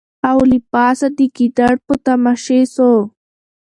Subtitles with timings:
[0.29, 2.91] او له پاسه د ګیدړ په تماشې سو